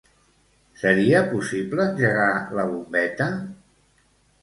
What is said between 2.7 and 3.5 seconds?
bombeta?